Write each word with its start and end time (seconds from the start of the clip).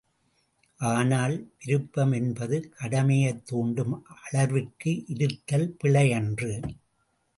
ஆனால், 0.79 1.35
விருப்பம் 1.59 2.11
என்பது 2.11 2.69
கடமையைத் 2.69 3.45
தூண்டும் 3.45 3.93
அளவிற்கு 4.23 5.03
இருத்தல் 5.07 5.77
பிழையன்று. 5.83 6.51